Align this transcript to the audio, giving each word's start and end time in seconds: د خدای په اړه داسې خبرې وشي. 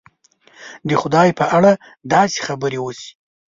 د 0.87 0.89
خدای 1.01 1.29
په 1.39 1.45
اړه 1.57 1.71
داسې 2.13 2.37
خبرې 2.47 2.79
وشي. 2.81 3.11